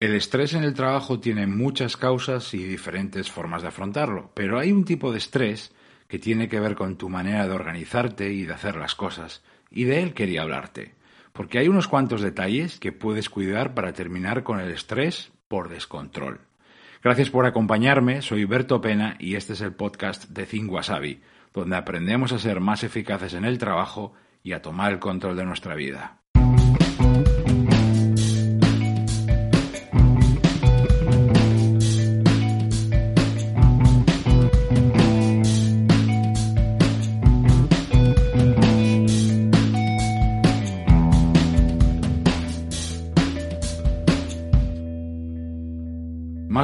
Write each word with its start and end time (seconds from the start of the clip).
El 0.00 0.14
estrés 0.14 0.54
en 0.54 0.62
el 0.62 0.74
trabajo 0.74 1.18
tiene 1.18 1.48
muchas 1.48 1.96
causas 1.96 2.54
y 2.54 2.58
diferentes 2.58 3.32
formas 3.32 3.62
de 3.62 3.68
afrontarlo, 3.68 4.30
pero 4.32 4.60
hay 4.60 4.70
un 4.70 4.84
tipo 4.84 5.10
de 5.10 5.18
estrés 5.18 5.74
que 6.06 6.20
tiene 6.20 6.48
que 6.48 6.60
ver 6.60 6.76
con 6.76 6.96
tu 6.96 7.08
manera 7.08 7.48
de 7.48 7.54
organizarte 7.54 8.32
y 8.32 8.44
de 8.44 8.54
hacer 8.54 8.76
las 8.76 8.94
cosas, 8.94 9.42
y 9.72 9.84
de 9.84 10.00
él 10.00 10.14
quería 10.14 10.42
hablarte, 10.42 10.94
porque 11.32 11.58
hay 11.58 11.66
unos 11.66 11.88
cuantos 11.88 12.20
detalles 12.20 12.78
que 12.78 12.92
puedes 12.92 13.28
cuidar 13.28 13.74
para 13.74 13.92
terminar 13.92 14.44
con 14.44 14.60
el 14.60 14.70
estrés 14.70 15.32
por 15.48 15.68
descontrol. 15.68 16.42
Gracias 17.02 17.30
por 17.30 17.44
acompañarme, 17.44 18.22
soy 18.22 18.44
Berto 18.44 18.80
Pena 18.80 19.16
y 19.18 19.34
este 19.34 19.54
es 19.54 19.60
el 19.62 19.72
podcast 19.72 20.28
de 20.28 20.46
Think 20.46 20.70
donde 21.52 21.76
aprendemos 21.76 22.30
a 22.30 22.38
ser 22.38 22.60
más 22.60 22.84
eficaces 22.84 23.34
en 23.34 23.44
el 23.44 23.58
trabajo 23.58 24.12
y 24.44 24.52
a 24.52 24.62
tomar 24.62 24.92
el 24.92 25.00
control 25.00 25.36
de 25.36 25.44
nuestra 25.44 25.74
vida. 25.74 26.20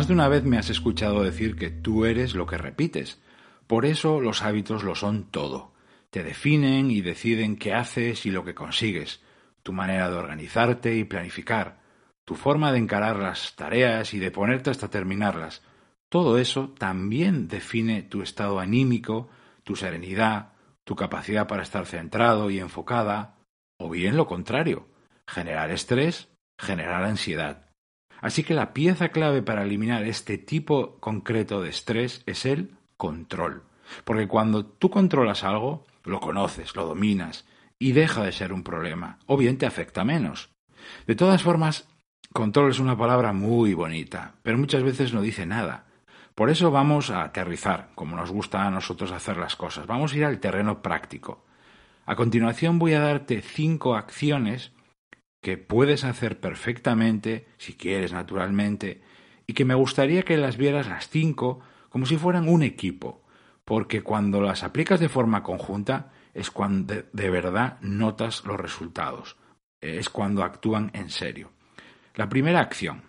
Más 0.05 0.09
de 0.09 0.15
una 0.17 0.29
vez 0.29 0.45
me 0.45 0.59
has 0.59 0.69
escuchado 0.69 1.23
decir 1.23 1.57
que 1.57 1.71
tú 1.71 2.05
eres 2.05 2.35
lo 2.35 2.45
que 2.45 2.59
repites. 2.59 3.23
Por 3.67 3.87
eso 3.87 4.21
los 4.21 4.43
hábitos 4.43 4.85
lo 4.85 4.95
son 4.95 5.31
todo. 5.31 5.73
Te 6.11 6.23
definen 6.23 6.91
y 6.91 7.01
deciden 7.01 7.57
qué 7.57 7.73
haces 7.73 8.27
y 8.27 8.31
lo 8.31 8.45
que 8.45 8.55
consigues, 8.55 9.23
tu 9.63 9.73
manera 9.73 10.11
de 10.11 10.17
organizarte 10.17 10.95
y 10.95 11.05
planificar, 11.05 11.81
tu 12.27 12.35
forma 12.35 12.71
de 12.71 12.81
encarar 12.81 13.17
las 13.17 13.57
tareas 13.57 14.13
y 14.13 14.19
de 14.19 14.31
ponerte 14.31 14.69
hasta 14.69 14.91
terminarlas. 14.91 15.63
Todo 16.11 16.37
eso 16.37 16.75
también 16.77 17.49
define 17.49 18.03
tu 18.03 18.21
estado 18.21 18.61
anímico, 18.61 19.31
tu 19.63 19.75
serenidad, 19.75 20.53
tu 20.85 20.97
capacidad 20.97 21.49
para 21.49 21.63
estar 21.63 21.87
centrado 21.87 22.51
y 22.51 22.59
enfocada, 22.59 23.39
o 23.79 23.89
bien 23.89 24.19
lo 24.19 24.27
contrario, 24.27 24.87
generar 25.27 25.71
estrés, 25.71 26.29
generar 26.59 27.05
ansiedad. 27.05 27.71
Así 28.25 28.43
que 28.43 28.55
la 28.55 28.73
pieza 28.73 29.11
clave 29.11 29.43
para 29.43 29.65
eliminar 29.65 30.03
este 30.05 30.39
tipo 30.39 30.97
concreto 30.99 31.61
de 31.61 31.69
estrés 31.69 32.23
es 32.25 32.47
el 32.47 32.71
control. 32.97 33.65
Porque 34.05 34.27
cuando 34.29 34.65
tú 34.65 34.89
controlas 34.89 35.45
algo, 35.45 35.85
lo 36.05 36.21
conoces, 36.21 36.75
lo 36.75 36.87
dominas 36.87 37.45
y 37.79 37.93
deja 37.93 38.23
de 38.23 38.33
ser 38.33 38.55
un 38.55 38.63
problema, 38.63 39.19
o 39.27 39.37
bien 39.37 39.59
te 39.59 39.67
afecta 39.67 40.05
menos. 40.05 40.49
De 41.07 41.17
todas 41.17 41.43
formas, 41.43 41.87
control 42.33 42.71
es 42.71 42.79
una 42.79 42.97
palabra 42.97 43.35
muy 43.35 43.75
bonita, 43.75 44.37
pero 44.43 44.57
muchas 44.57 44.83
veces 44.83 45.13
no 45.13 45.21
dice 45.21 45.45
nada. 45.45 45.85
Por 46.35 46.49
eso 46.49 46.71
vamos 46.71 47.11
a 47.11 47.25
aterrizar, 47.25 47.91
como 47.95 48.17
nos 48.17 48.31
gusta 48.31 48.67
a 48.67 48.71
nosotros 48.71 49.13
hacer 49.13 49.37
las 49.37 49.55
cosas. 49.55 49.87
Vamos 49.87 50.15
a 50.15 50.17
ir 50.17 50.25
al 50.25 50.41
terreno 50.41 50.81
práctico. 50.81 51.45
A 52.07 52.17
continuación 52.17 52.79
voy 52.79 52.95
a 52.95 53.01
darte 53.01 53.43
cinco 53.43 53.97
acciones 53.97 54.73
que 55.45 55.59
puedes 55.59 56.05
hacer 56.05 56.41
perfectamente, 56.41 57.47
si 57.59 57.75
quieres 57.75 58.15
naturalmente, 58.15 59.03
y 59.47 59.53
que 59.53 59.67
me 59.67 59.75
gustaría 59.75 60.23
que 60.23 60.39
las 60.39 60.57
vieras 60.57 60.89
las 60.89 61.11
cinco 61.11 61.61
como 61.91 62.07
si 62.07 62.17
fueran 62.17 62.49
un 62.49 62.63
equipo, 62.63 63.23
porque 63.67 64.01
cuando 64.01 64.41
las 64.41 64.65
aplicas 64.65 65.01
de 65.01 65.11
forma 65.11 65.43
conjunta 65.43 66.13
es 66.33 66.51
cuando 66.51 66.95
de, 67.13 67.31
verdad 67.31 67.79
notas 67.83 68.43
los 68.47 68.59
resultados, 68.59 69.37
es 69.83 70.09
cuando 70.09 70.45
actúan 70.45 70.91
en 70.95 71.11
serio. 71.11 71.53
La 72.15 72.27
primera 72.27 72.61
acción. 72.61 73.03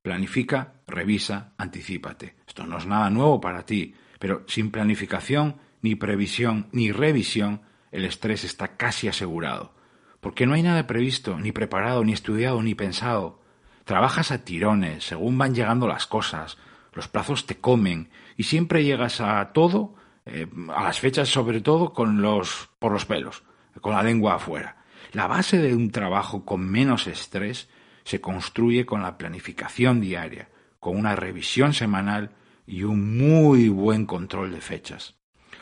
Planifica, 0.00 0.74
revisa, 0.86 1.54
anticípate. 1.58 2.36
Esto 2.46 2.64
no 2.68 2.78
es 2.78 2.86
nada 2.86 3.10
nuevo 3.10 3.40
para 3.40 3.66
ti, 3.66 3.96
pero 4.20 4.44
sin 4.46 4.70
planificación, 4.70 5.56
ni 5.80 5.96
previsión, 5.96 6.68
ni 6.70 6.92
revisión, 6.92 7.62
el 7.90 8.04
estrés 8.04 8.44
está 8.44 8.76
casi 8.76 9.08
asegurado 9.08 9.81
porque 10.22 10.46
no 10.46 10.54
hay 10.54 10.62
nada 10.62 10.86
previsto, 10.86 11.36
ni 11.40 11.50
preparado, 11.50 12.04
ni 12.04 12.12
estudiado, 12.12 12.62
ni 12.62 12.76
pensado. 12.76 13.40
Trabajas 13.84 14.30
a 14.30 14.44
tirones, 14.44 15.02
según 15.02 15.36
van 15.36 15.52
llegando 15.52 15.88
las 15.88 16.06
cosas, 16.06 16.58
los 16.92 17.08
plazos 17.08 17.44
te 17.44 17.58
comen, 17.58 18.08
y 18.36 18.44
siempre 18.44 18.84
llegas 18.84 19.20
a 19.20 19.52
todo, 19.52 19.96
eh, 20.24 20.46
a 20.72 20.84
las 20.84 21.00
fechas 21.00 21.28
sobre 21.28 21.60
todo, 21.60 21.92
con 21.92 22.22
los, 22.22 22.70
por 22.78 22.92
los 22.92 23.04
pelos, 23.04 23.42
con 23.80 23.94
la 23.94 24.04
lengua 24.04 24.36
afuera. 24.36 24.84
La 25.10 25.26
base 25.26 25.58
de 25.58 25.74
un 25.74 25.90
trabajo 25.90 26.44
con 26.44 26.70
menos 26.70 27.08
estrés 27.08 27.68
se 28.04 28.20
construye 28.20 28.86
con 28.86 29.02
la 29.02 29.18
planificación 29.18 30.00
diaria, 30.00 30.50
con 30.78 30.96
una 30.96 31.16
revisión 31.16 31.74
semanal 31.74 32.30
y 32.64 32.84
un 32.84 33.18
muy 33.18 33.68
buen 33.68 34.06
control 34.06 34.52
de 34.52 34.60
fechas. 34.60 35.16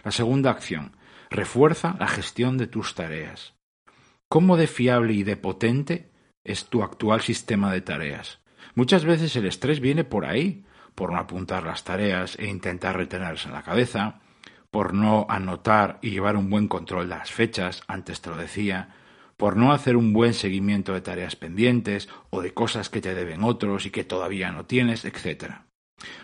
La 0.04 0.10
segunda 0.10 0.50
acción, 0.50 0.98
refuerza 1.30 1.96
la 1.98 2.08
gestión 2.08 2.58
de 2.58 2.66
tus 2.66 2.94
tareas. 2.94 3.54
¿Cómo 4.32 4.56
de 4.56 4.68
fiable 4.68 5.12
y 5.14 5.24
de 5.24 5.36
potente 5.36 6.12
es 6.44 6.66
tu 6.66 6.84
actual 6.84 7.20
sistema 7.20 7.72
de 7.72 7.80
tareas? 7.80 8.38
Muchas 8.76 9.04
veces 9.04 9.34
el 9.34 9.44
estrés 9.44 9.80
viene 9.80 10.04
por 10.04 10.24
ahí, 10.24 10.64
por 10.94 11.10
no 11.10 11.18
apuntar 11.18 11.64
las 11.64 11.82
tareas 11.82 12.38
e 12.38 12.46
intentar 12.46 12.96
retenerlas 12.96 13.46
en 13.46 13.52
la 13.52 13.64
cabeza, 13.64 14.20
por 14.70 14.94
no 14.94 15.26
anotar 15.28 15.98
y 16.00 16.10
llevar 16.10 16.36
un 16.36 16.48
buen 16.48 16.68
control 16.68 17.08
de 17.08 17.16
las 17.16 17.32
fechas, 17.32 17.82
antes 17.88 18.20
te 18.20 18.30
lo 18.30 18.36
decía, 18.36 18.94
por 19.36 19.56
no 19.56 19.72
hacer 19.72 19.96
un 19.96 20.12
buen 20.12 20.32
seguimiento 20.32 20.94
de 20.94 21.00
tareas 21.00 21.34
pendientes 21.34 22.08
o 22.30 22.40
de 22.40 22.54
cosas 22.54 22.88
que 22.88 23.00
te 23.00 23.16
deben 23.16 23.42
otros 23.42 23.84
y 23.84 23.90
que 23.90 24.04
todavía 24.04 24.52
no 24.52 24.64
tienes, 24.64 25.04
etc. 25.04 25.62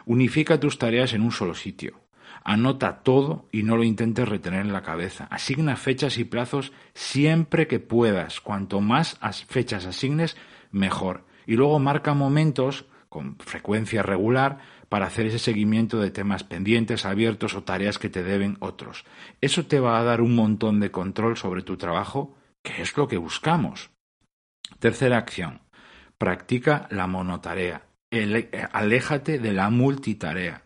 Unifica 0.05 0.61
tus 0.61 0.79
tareas 0.79 1.13
en 1.13 1.23
un 1.23 1.33
solo 1.33 1.57
sitio. 1.57 2.06
Anota 2.49 3.03
todo 3.03 3.49
y 3.51 3.65
no 3.65 3.77
lo 3.77 3.83
intentes 3.83 4.29
retener 4.29 4.61
en 4.61 4.73
la 4.73 4.85
cabeza. 4.85 5.27
Asigna 5.33 5.75
fechas 5.75 6.17
y 6.17 6.23
plazos 6.23 6.73
siempre 6.95 7.67
que 7.67 7.81
puedas. 7.81 8.41
Cuanto 8.41 8.81
más 8.81 9.19
fechas 9.49 9.85
asignes, 9.85 10.37
mejor. 10.71 11.25
Y 11.45 11.57
luego 11.57 11.81
marca 11.81 12.15
momentos 12.15 12.87
con 13.09 13.37
frecuencia 13.39 14.05
regular 14.05 14.59
para 14.89 15.07
hacer 15.07 15.27
ese 15.27 15.41
seguimiento 15.41 15.99
de 15.99 16.13
temas 16.13 16.45
pendientes, 16.45 17.05
abiertos 17.05 17.57
o 17.57 17.65
tareas 17.65 17.99
que 17.99 18.11
te 18.11 18.23
deben 18.23 18.59
otros. 18.61 19.05
Eso 19.41 19.67
te 19.67 19.81
va 19.81 19.99
a 19.99 20.05
dar 20.05 20.21
un 20.21 20.37
montón 20.37 20.79
de 20.79 20.93
control 20.93 21.37
sobre 21.37 21.65
tu 21.65 21.77
trabajo, 21.77 22.37
que 22.63 22.81
es 22.81 22.97
lo 22.97 23.09
que 23.09 23.17
buscamos. 23.17 23.91
Tercera 24.79 25.19
acción. 25.19 25.63
Practica 26.17 26.87
la 26.93 27.09
monotarea. 27.09 27.89
aléjate 28.71 29.41
de 29.41 29.53
la 29.53 29.69
multitarea. 29.69 30.63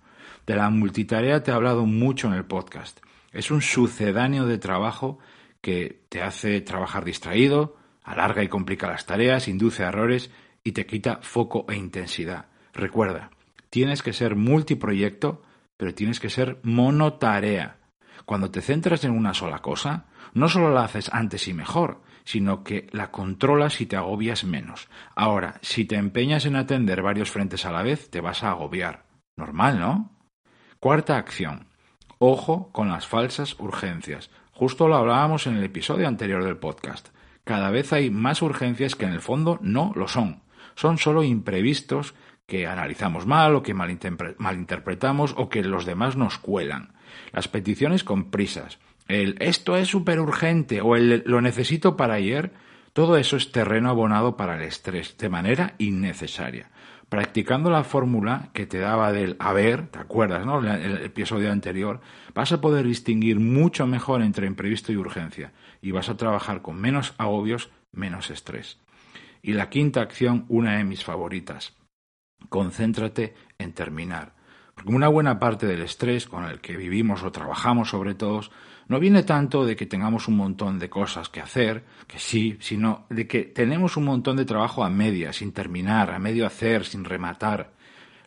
De 0.51 0.57
la 0.57 0.69
multitarea 0.69 1.45
te 1.45 1.53
he 1.53 1.55
hablado 1.55 1.87
mucho 1.87 2.27
en 2.27 2.35
el 2.35 2.45
podcast. 2.45 2.99
Es 3.31 3.53
un 3.53 3.63
sucedáneo 3.63 4.47
de 4.47 4.59
trabajo 4.59 5.21
que 5.61 6.03
te 6.09 6.23
hace 6.23 6.61
trabajar 6.61 7.05
distraído, 7.05 7.77
alarga 8.03 8.43
y 8.43 8.49
complica 8.49 8.89
las 8.89 9.07
tareas, 9.07 9.47
induce 9.47 9.85
errores 9.85 10.33
y 10.65 10.73
te 10.73 10.87
quita 10.87 11.21
foco 11.23 11.67
e 11.69 11.77
intensidad. 11.77 12.47
Recuerda, 12.73 13.31
tienes 13.69 14.03
que 14.03 14.13
ser 14.13 14.35
multiproyecto, 14.35 15.41
pero 15.77 15.95
tienes 15.95 16.19
que 16.19 16.31
ser 16.31 16.59
monotarea. 16.65 17.77
Cuando 18.25 18.51
te 18.51 18.61
centras 18.61 19.05
en 19.05 19.13
una 19.13 19.35
sola 19.35 19.61
cosa, 19.61 20.07
no 20.35 20.49
solo 20.49 20.73
la 20.73 20.83
haces 20.83 21.11
antes 21.13 21.47
y 21.47 21.55
mejor, 21.55 22.03
sino 22.25 22.65
que 22.65 22.89
la 22.91 23.13
controlas 23.13 23.81
y 23.81 23.87
te 23.87 23.95
agobias 23.95 24.43
menos. 24.43 24.89
Ahora, 25.15 25.61
si 25.63 25.85
te 25.85 25.95
empeñas 25.95 26.45
en 26.45 26.57
atender 26.57 27.03
varios 27.03 27.31
frentes 27.31 27.65
a 27.67 27.71
la 27.71 27.85
vez, 27.85 28.11
te 28.11 28.21
vas 28.21 28.43
a 28.43 28.51
agobiar. 28.51 29.05
Normal, 29.37 29.79
¿no? 29.79 30.20
Cuarta 30.81 31.19
acción. 31.19 31.67
Ojo 32.17 32.71
con 32.73 32.89
las 32.89 33.07
falsas 33.07 33.55
urgencias. 33.59 34.31
Justo 34.51 34.89
lo 34.89 34.97
hablábamos 34.97 35.47
en 35.47 35.59
el 35.59 35.65
episodio 35.65 36.09
anterior 36.09 36.43
del 36.43 36.57
podcast. 36.57 37.09
Cada 37.45 37.71
vez 37.71 37.93
hay 37.93 38.09
más 38.09 38.41
urgencias 38.41 38.95
que 38.97 39.05
en 39.05 39.13
el 39.13 39.21
fondo 39.21 39.59
no 39.61 39.93
lo 39.95 40.09
son. 40.09 40.41
Son 40.77 40.97
solo 40.97 41.23
imprevistos 41.23 42.15
que 42.47 42.67
analizamos 42.67 43.27
mal 43.27 43.57
o 43.57 43.63
que 43.63 43.75
malinterpretamos 43.75 45.35
o 45.37 45.51
que 45.51 45.63
los 45.63 45.85
demás 45.85 46.17
nos 46.17 46.39
cuelan. 46.39 46.95
Las 47.31 47.47
peticiones 47.47 48.03
con 48.03 48.31
prisas, 48.31 48.79
el 49.07 49.37
esto 49.39 49.77
es 49.77 49.89
súper 49.89 50.19
urgente 50.19 50.81
o 50.81 50.97
el 50.97 51.23
lo 51.27 51.43
necesito 51.43 51.95
para 51.95 52.15
ayer, 52.15 52.53
todo 52.95 53.19
eso 53.19 53.37
es 53.37 53.53
terreno 53.53 53.91
abonado 53.91 54.39
para 54.39 54.57
el 54.57 54.63
estrés 54.63 55.19
de 55.19 55.29
manera 55.29 55.75
innecesaria 55.77 56.71
practicando 57.11 57.71
la 57.71 57.83
fórmula 57.83 58.51
que 58.55 58.67
te 58.67 58.79
daba 58.79 59.13
del 59.13 59.37
haber, 59.41 59.89
¿te 59.89 59.99
acuerdas, 59.99 60.47
no? 60.47 60.61
El 60.65 61.03
episodio 61.05 61.51
anterior, 61.51 62.01
vas 62.35 62.53
a 62.53 62.61
poder 62.61 62.87
distinguir 62.87 63.41
mucho 63.41 63.87
mejor 63.87 64.23
entre 64.23 64.47
imprevisto 64.47 64.93
y 64.93 64.97
urgencia 64.97 65.53
y 65.83 65.91
vas 65.91 66.09
a 66.09 66.17
trabajar 66.17 66.63
con 66.63 66.81
menos 66.81 67.15
agobios, 67.19 67.69
menos 67.91 68.31
estrés. 68.31 68.79
Y 69.43 69.55
la 69.55 69.69
quinta 69.71 70.01
acción, 70.01 70.47
una 70.49 70.79
de 70.79 70.85
mis 70.85 71.03
favoritas. 71.03 71.77
Concéntrate 72.49 73.35
en 73.59 73.73
terminar. 73.73 74.40
Una 74.87 75.09
buena 75.09 75.39
parte 75.39 75.67
del 75.67 75.83
estrés 75.83 76.27
con 76.27 76.45
el 76.45 76.61
que 76.61 76.77
vivimos 76.77 77.23
o 77.23 77.33
trabajamos 77.33 77.91
sobre 77.91 78.15
todo 78.15 78.43
no 78.89 78.99
viene 78.99 79.23
tanto 79.23 79.65
de 79.65 79.77
que 79.77 79.87
tengamos 79.87 80.27
un 80.27 80.37
montón 80.37 80.79
de 80.79 80.91
cosas 80.91 81.29
que 81.29 81.41
hacer, 81.41 81.85
que 82.07 82.19
sí, 82.19 82.57
sino 82.61 83.07
de 83.09 83.29
que 83.29 83.43
tenemos 83.43 83.97
un 83.97 84.05
montón 84.05 84.37
de 84.37 84.45
trabajo 84.45 84.83
a 84.83 84.91
media, 84.91 85.33
sin 85.33 85.53
terminar, 85.53 86.11
a 86.11 86.19
medio 86.19 86.47
hacer, 86.47 86.85
sin 86.85 87.05
rematar. 87.05 87.73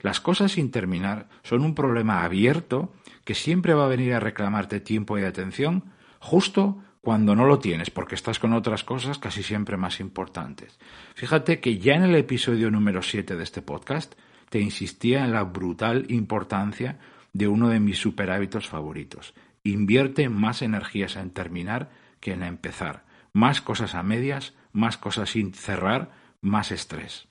Las 0.02 0.22
cosas 0.22 0.54
sin 0.54 0.72
terminar 0.72 1.28
son 1.44 1.64
un 1.64 1.76
problema 1.76 2.24
abierto 2.24 2.94
que 3.26 3.36
siempre 3.36 3.74
va 3.74 3.86
a 3.86 3.90
venir 3.90 4.14
a 4.14 4.20
reclamarte 4.20 4.80
tiempo 4.80 5.18
y 5.18 5.24
atención 5.24 5.84
justo 6.20 6.82
cuando 7.02 7.36
no 7.36 7.46
lo 7.46 7.60
tienes, 7.60 7.90
porque 7.90 8.16
estás 8.16 8.40
con 8.40 8.54
otras 8.54 8.86
cosas 8.86 9.18
casi 9.18 9.44
siempre 9.44 9.76
más 9.76 10.00
importantes. 10.00 10.80
Fíjate 11.16 11.60
que 11.60 11.78
ya 11.78 11.96
en 11.96 12.04
el 12.04 12.16
episodio 12.16 12.72
número 12.72 13.02
7 13.02 13.36
de 13.36 13.44
este 13.44 13.62
podcast 13.62 14.14
te 14.54 14.60
insistía 14.60 15.26
en 15.26 15.32
la 15.32 15.42
brutal 15.42 16.06
importancia 16.10 17.00
de 17.34 17.48
uno 17.48 17.70
de 17.70 17.80
mis 17.80 17.98
super 17.98 18.30
hábitos 18.30 18.70
favoritos. 18.70 19.34
Invierte 19.64 20.30
más 20.30 20.62
energías 20.62 21.16
en 21.16 21.32
terminar 21.32 21.90
que 22.20 22.34
en 22.34 22.44
empezar. 22.44 23.04
Más 23.34 23.62
cosas 23.62 23.96
a 23.96 24.04
medias, 24.04 24.54
más 24.72 25.00
cosas 25.00 25.32
sin 25.32 25.56
cerrar, 25.56 26.12
más 26.42 26.72
estrés. 26.72 27.28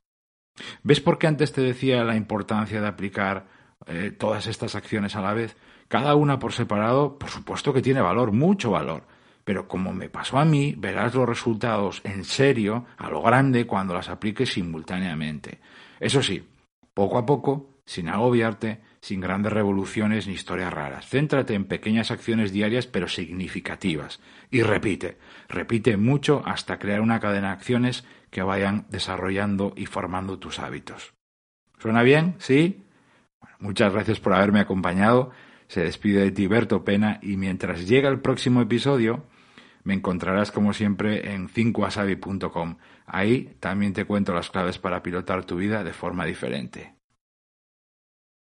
¿Ves 0.82 1.00
por 1.00 1.20
qué 1.20 1.28
antes 1.28 1.52
te 1.52 1.60
decía 1.60 2.02
la 2.02 2.16
importancia 2.16 2.80
de 2.80 2.88
aplicar 2.88 3.46
eh, 3.86 4.10
todas 4.10 4.48
estas 4.48 4.75
acciones 4.75 5.14
a 5.14 5.22
la 5.22 5.32
vez? 5.32 5.56
Cada 5.86 6.16
una 6.16 6.40
por 6.40 6.52
separado, 6.52 7.20
por 7.20 7.30
supuesto 7.30 7.72
que 7.72 7.82
tiene 7.82 8.00
valor, 8.00 8.32
mucho 8.32 8.72
valor. 8.72 9.06
Pero 9.44 9.68
como 9.68 9.92
me 9.92 10.08
pasó 10.08 10.40
a 10.40 10.44
mí, 10.44 10.75
verás 10.76 11.14
los 11.14 11.28
resultados 11.28 12.00
en 12.02 12.25
serio, 12.25 12.86
a 12.96 13.08
lo 13.08 13.22
grande, 13.22 13.64
cuando 13.64 13.94
las 13.94 14.08
apliques 14.08 14.52
simultáneamente. 14.52 15.60
Eso 16.00 16.20
sí, 16.20 16.48
poco 16.94 17.18
a 17.18 17.26
poco, 17.26 17.80
sin 17.84 18.08
agobiarte, 18.08 18.80
sin 19.00 19.20
grandes 19.20 19.52
revoluciones 19.52 20.26
ni 20.26 20.34
historias 20.34 20.72
raras. 20.72 21.08
Céntrate 21.08 21.54
en 21.54 21.64
pequeñas 21.64 22.10
acciones 22.10 22.52
diarias 22.52 22.86
pero 22.86 23.08
significativas. 23.08 24.20
Y 24.50 24.62
repite, 24.62 25.18
repite 25.48 25.96
mucho 25.96 26.42
hasta 26.44 26.78
crear 26.78 27.00
una 27.00 27.20
cadena 27.20 27.48
de 27.48 27.54
acciones 27.54 28.04
que 28.30 28.42
vayan 28.42 28.86
desarrollando 28.90 29.72
y 29.76 29.86
formando 29.86 30.38
tus 30.38 30.58
hábitos. 30.58 31.14
¿Suena 31.78 32.02
bien? 32.02 32.36
¿Sí? 32.38 32.84
muchas 33.58 33.92
gracias 33.92 34.20
por 34.20 34.32
haberme 34.32 34.60
acompañado. 34.60 35.30
Se 35.68 35.82
despide 35.82 36.20
de 36.20 36.30
ti 36.30 36.48
Pena 36.84 37.18
y 37.22 37.36
mientras 37.36 37.88
llega 37.88 38.08
el 38.08 38.20
próximo 38.20 38.60
episodio, 38.60 39.24
me 39.84 39.94
encontrarás 39.94 40.52
como 40.52 40.73
siempre 40.73 41.32
en 41.34 41.49
5asabi.com. 41.49 42.76
Ahí 43.06 43.56
también 43.61 43.93
te 43.93 44.05
cuento 44.05 44.34
las 44.34 44.50
claves 44.50 44.79
para 44.79 45.02
pilotar 45.02 45.44
tu 45.44 45.56
vida 45.56 45.84
de 45.84 45.93
forma 45.93 46.25
diferente. 46.25 47.01